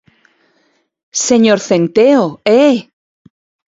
Señor 1.27 1.59
Centeo, 1.69 2.25
¡eh! 2.67 2.75